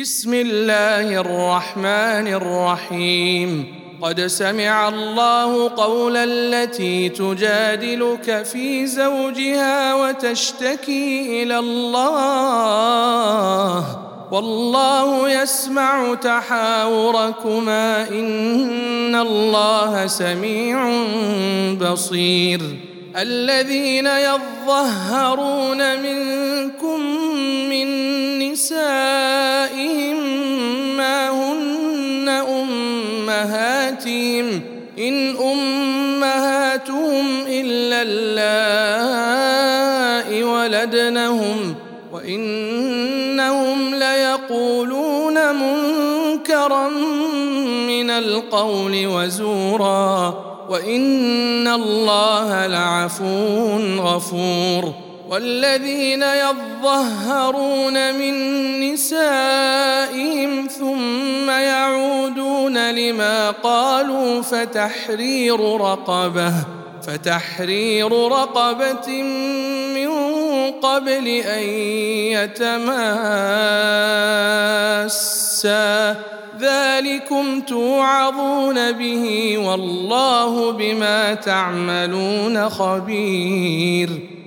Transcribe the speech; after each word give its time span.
بسم 0.00 0.34
الله 0.34 1.14
الرحمن 1.20 2.26
الرحيم 2.32 3.66
قد 4.02 4.26
سمع 4.26 4.88
الله 4.88 5.70
قول 5.76 6.16
التي 6.16 7.08
تجادلك 7.08 8.44
في 8.44 8.86
زوجها 8.86 9.94
وتشتكي 9.94 11.42
الى 11.42 11.58
الله 11.58 13.84
والله 14.32 15.42
يسمع 15.42 16.14
تحاوركما 16.14 18.08
ان 18.08 19.14
الله 19.14 20.06
سميع 20.06 20.90
بصير 21.80 22.60
الذين 23.16 24.06
يظهرون 24.06 26.02
منكم 26.02 27.00
من 27.70 27.96
نسائكم 28.52 29.65
امهاتهم 33.46 34.60
ان 34.98 35.36
امهاتهم 35.36 37.26
الا 37.48 38.02
اللائي 40.32 40.42
ولدنهم 40.44 41.74
وانهم 42.12 43.94
ليقولون 43.94 45.36
منكرا 45.56 46.88
من 47.88 48.10
القول 48.10 49.06
وزورا 49.06 50.34
وان 50.70 51.68
الله 51.68 52.66
لعفو 52.66 53.58
غفور 53.96 54.94
والذين 55.30 56.22
يظهرون 56.22 58.14
من 58.14 58.34
نسائهم 58.92 60.66
ثم 60.78 61.50
يعودون 61.50 62.90
لما 62.94 63.50
قالوا 63.50 64.42
فتحرير 64.42 65.74
رقبه 65.80 66.52
فتحرير 67.02 68.12
رقبه 68.32 69.22
من 69.94 70.10
قبل 70.82 71.28
ان 71.28 71.62
يتماسا 73.68 76.16
ذلكم 76.60 77.60
توعظون 77.60 78.92
به 78.92 79.58
والله 79.58 80.72
بما 80.72 81.34
تعملون 81.34 82.68
خبير 82.68 84.35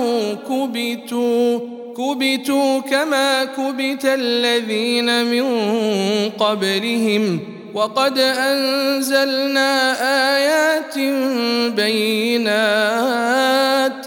كبتوا 0.48 1.60
كبتوا 1.96 2.80
كما 2.80 3.44
كبت 3.44 4.04
الذين 4.04 5.24
من 5.24 5.44
قبلهم 6.38 7.40
وقد 7.74 8.18
انزلنا 8.18 9.74
ايات 10.38 10.98
بينات 11.76 14.06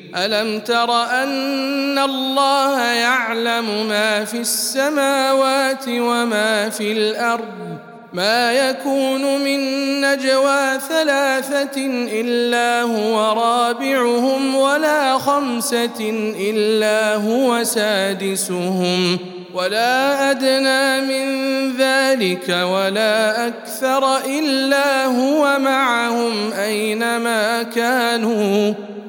الم 0.15 0.59
تر 0.59 1.03
ان 1.03 1.99
الله 1.99 2.81
يعلم 2.81 3.87
ما 3.87 4.25
في 4.25 4.37
السماوات 4.37 5.87
وما 5.89 6.69
في 6.69 6.91
الارض 6.91 7.77
ما 8.13 8.51
يكون 8.53 9.39
من 9.43 9.59
نجوى 10.01 10.79
ثلاثه 10.89 11.77
الا 12.11 12.81
هو 12.81 13.33
رابعهم 13.41 14.55
ولا 14.55 15.17
خمسه 15.17 16.31
الا 16.39 17.15
هو 17.15 17.63
سادسهم 17.63 19.17
ولا 19.53 20.31
ادنى 20.31 21.01
من 21.01 21.27
ذلك 21.77 22.49
ولا 22.49 23.47
اكثر 23.47 24.17
الا 24.17 25.05
هو 25.05 25.59
معهم 25.59 26.51
اينما 26.53 27.63
كانوا 27.63 28.73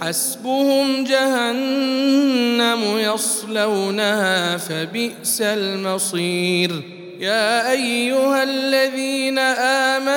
حسبهم 0.00 1.04
جهنم 1.04 2.82
يصلونها 2.98 4.56
فبئس 4.56 5.40
المصير 5.42 6.82
يا 7.20 7.70
ايها 7.72 8.42
الذين 8.42 9.38
امنوا 9.98 10.15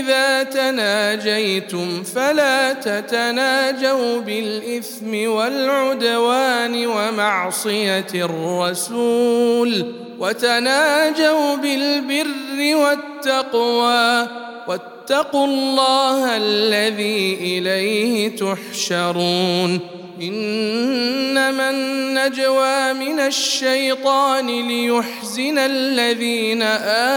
إذا 0.00 0.42
تناجيتم 0.42 2.02
فلا 2.02 2.72
تتناجوا 2.72 4.20
بالاثم 4.20 5.28
والعدوان 5.30 6.86
ومعصيه 6.86 8.06
الرسول 8.14 9.94
وتناجوا 10.18 11.56
بالبر 11.56 12.76
والتقوى 12.76 14.26
واتقوا 14.68 15.46
الله 15.46 16.36
الذي 16.36 17.34
اليه 17.40 18.28
تحشرون 18.36 19.80
انما 20.22 21.70
النجوى 21.70 22.92
من 22.92 23.20
الشيطان 23.20 24.68
ليحزن 24.68 25.58
الذين 25.58 26.62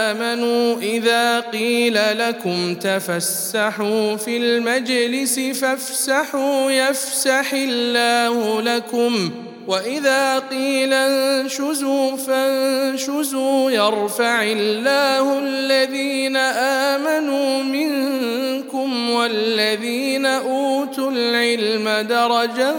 امنوا 0.06 0.76
اذا 0.78 1.40
قيل 1.40 1.98
لكم 2.18 2.74
تفسحوا 2.74 4.16
في 4.16 4.36
المجلس 4.36 5.40
فافسحوا 5.40 6.70
يفسح 6.70 7.52
الله 7.52 8.60
لكم 8.62 9.30
واذا 9.66 10.38
قيل 10.38 10.92
انشزوا 10.92 12.16
فانشزوا 12.16 13.70
يرفع 13.70 14.42
الله 14.42 15.38
الذين 15.38 16.36
امنوا 16.96 17.62
منكم 17.62 19.10
والذين 19.10 20.26
اوتوا 20.26 21.10
العلم 21.10 22.06
درجات 22.08 22.78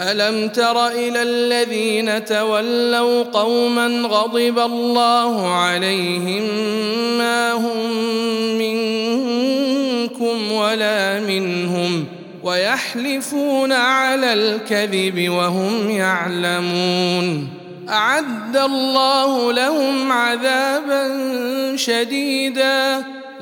الم 0.00 0.48
تر 0.48 0.86
الى 0.86 1.22
الذين 1.22 2.24
تولوا 2.24 3.22
قوما 3.22 3.86
غضب 4.08 4.58
الله 4.58 5.54
عليهم 5.54 6.42
ما 7.18 7.52
هم 7.52 7.90
منكم 8.58 10.52
ولا 10.52 11.20
منهم 11.20 12.04
ويحلفون 12.42 13.72
على 13.72 14.32
الكذب 14.32 15.28
وهم 15.30 15.90
يعلمون 15.90 17.48
اعد 17.88 18.56
الله 18.56 19.52
لهم 19.52 20.12
عذابا 20.12 21.12
شديدا 21.76 23.04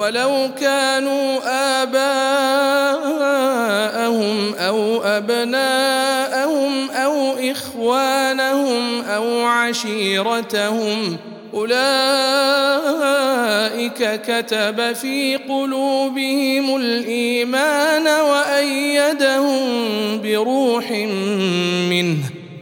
ولو 0.00 0.50
كانوا 0.60 1.38
آباءهم 1.82 4.54
أو 4.54 5.02
أبناءهم 5.02 6.90
أو 6.90 7.32
إخوانهم 7.50 9.02
أو 9.04 9.44
عشيرتهم 9.46 11.16
أولئك 11.54 14.20
كتب 14.26 14.92
في 14.92 15.36
قلوبهم 15.48 16.76
الإيمان 16.76 18.06
وأيدهم 18.06 19.60
بروح 20.22 20.90
منه 21.90 22.16